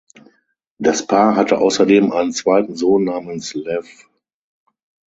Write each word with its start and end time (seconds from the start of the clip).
Das 0.79 1.05
Paar 1.05 1.35
hatte 1.35 1.59
außerdem 1.59 2.11
einen 2.11 2.31
zweiten 2.31 2.75
Sohn 2.75 3.03
namens 3.03 3.53
Lew. 3.53 3.83